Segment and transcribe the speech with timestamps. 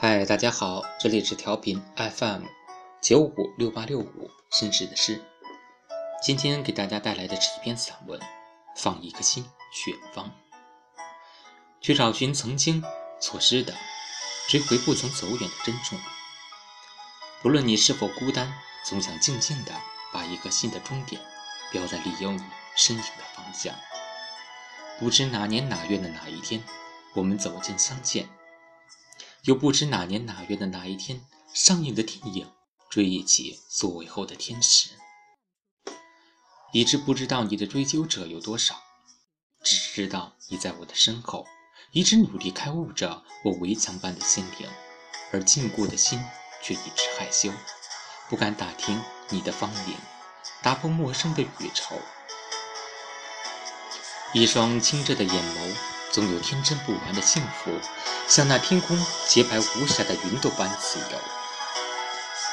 [0.00, 2.44] 嗨，大家好，这里是调频 FM
[3.00, 5.20] 九五六八六五绅士的诗。
[6.22, 8.20] 今天给大家带来的是一篇散文
[8.76, 10.26] 《放一颗心去远方》，
[11.80, 12.80] 去找寻曾经
[13.20, 13.74] 错失的，
[14.48, 15.98] 追回不曾走远的珍重。
[17.42, 18.54] 不论你是否孤单，
[18.84, 19.72] 总想静静的
[20.12, 21.20] 把一个新的终点
[21.72, 22.44] 标在离有你
[22.76, 23.74] 身影的方向。
[25.00, 26.62] 不知哪年哪月的哪一天，
[27.14, 28.28] 我们走进相见。
[29.48, 32.44] 又不知哪年哪月的哪一天上映的电影
[32.90, 34.90] 《追忆起座位后的天使》，
[36.70, 38.78] 一直不知道你的追求者有多少，
[39.64, 41.46] 只知道你在我的身后，
[41.92, 44.68] 一直努力开悟着我围墙般的心灵，
[45.32, 46.22] 而禁锢的心
[46.62, 47.50] 却一直害羞，
[48.28, 49.96] 不敢打听你的芳龄，
[50.62, 51.98] 打破陌生的语愁。
[54.34, 55.87] 一双清澈的眼眸。
[56.18, 57.70] 总有天真不完的幸福，
[58.26, 61.20] 像那天空洁白无瑕的云朵般自由。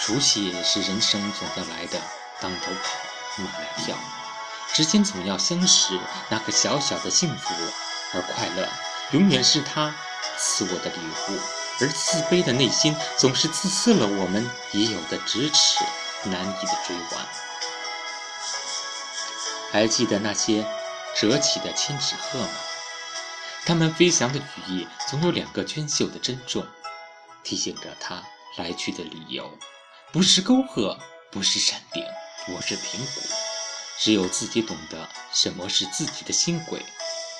[0.00, 2.00] 熟悉是人生总要来的，
[2.40, 3.96] 当头跑，马来跳，
[4.72, 7.52] 之间总要相识那个小小的幸福，
[8.14, 8.68] 而快乐
[9.10, 9.92] 永远是他
[10.38, 11.40] 赐我的礼物，
[11.80, 15.84] 而自卑的内心总是自私了我们已有的咫尺，
[16.30, 17.26] 难以的追完。
[19.72, 20.64] 还记得那些
[21.16, 22.48] 折起的千纸鹤吗？
[23.68, 26.66] 它们飞翔的羽翼总有两个娟秀的珍重，
[27.44, 28.24] 提醒着它
[28.56, 29.58] 来去的理由。
[30.10, 30.98] 不是沟壑，
[31.30, 32.02] 不是山顶，
[32.54, 33.20] 我是平谷。
[33.98, 36.82] 只有自己懂得什么是自己的心轨。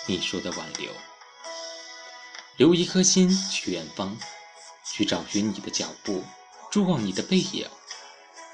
[0.05, 0.93] 你说的挽留，
[2.59, 4.15] 留一颗心去远方，
[4.84, 6.23] 去找寻你的脚步，
[6.71, 7.67] 注望你的背影。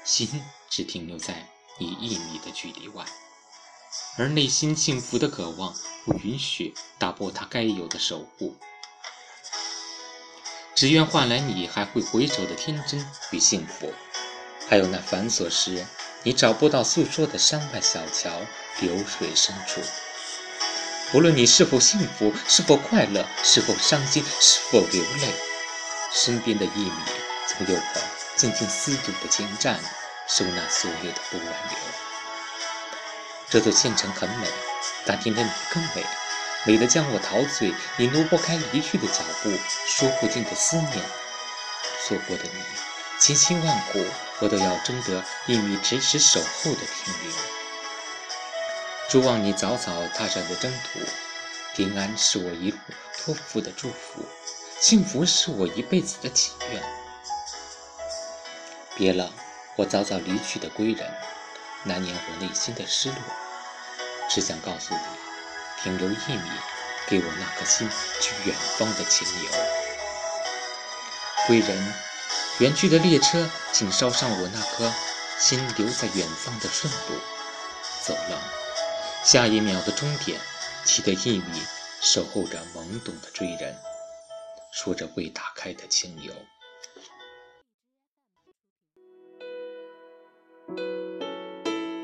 [0.05, 3.03] 心只停留在你一米的距离外。
[4.17, 8.55] 而内心幸福的渴望不允许打破它该有的守护，
[10.75, 13.91] 只愿换来你还会回首的天真与幸福，
[14.69, 15.83] 还有那繁琐时
[16.21, 18.39] 你找不到诉说的山外小桥
[18.81, 19.81] 流水深处。
[21.13, 25.33] 无论你是否幸福，是否快乐，是否伤心，是否流泪，
[26.11, 26.91] 身边的一米
[27.47, 28.01] 总有个
[28.35, 29.79] 静静思读的情站，
[30.27, 31.77] 收纳所有的不挽留。
[33.49, 34.47] 这座县城很美，
[35.05, 36.03] 但听着你更美，
[36.65, 37.73] 美得将我陶醉。
[37.97, 39.51] 你挪不开离去的脚步，
[39.87, 40.91] 说不尽的思念。
[42.03, 42.61] 错过的你，
[43.19, 44.03] 千辛万苦，
[44.39, 47.31] 我都要争得一米咫尺守候的停留。
[49.07, 50.99] 祝望你早早踏上的征途，
[51.75, 52.77] 平安是我一路
[53.17, 54.25] 托付的祝福，
[54.79, 56.81] 幸福是我一辈子的祈愿。
[58.95, 59.31] 别了，
[59.75, 61.11] 我早早离去的归人，
[61.83, 63.17] 难掩我内心的失落。
[64.29, 64.99] 只想告诉你，
[65.81, 66.49] 停留一米，
[67.07, 69.49] 给我那颗心去远方的情由。
[71.47, 71.93] 归人，
[72.59, 74.91] 远去的列车，请捎上我那颗
[75.39, 77.19] 心留在远方的顺路。
[78.01, 78.41] 走了，
[79.23, 80.39] 下一秒的终点，
[80.83, 81.61] 记得一米，
[82.01, 83.75] 守候着懵懂的追人，
[84.71, 86.33] 说着未打开的情由。